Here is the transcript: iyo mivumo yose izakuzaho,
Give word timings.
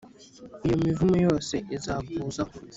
iyo 0.65 0.75
mivumo 0.85 1.15
yose 1.27 1.55
izakuzaho, 1.75 2.53